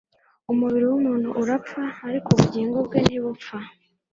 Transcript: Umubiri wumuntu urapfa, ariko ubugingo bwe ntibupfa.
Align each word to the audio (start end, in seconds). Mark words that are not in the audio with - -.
Umubiri 0.51 0.85
wumuntu 0.91 1.29
urapfa, 1.41 1.83
ariko 2.07 2.27
ubugingo 2.31 2.77
bwe 2.85 2.99
ntibupfa. 3.05 3.57